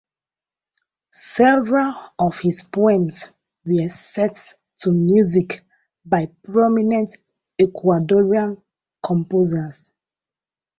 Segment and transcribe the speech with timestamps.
[1.11, 3.27] Several of his poems
[3.63, 5.63] were set to music
[6.03, 7.15] by prominent
[7.59, 8.59] Ecuadorian
[9.05, 9.91] composers.